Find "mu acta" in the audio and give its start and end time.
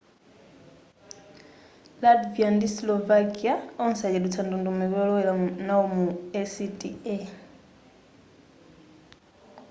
5.95-6.89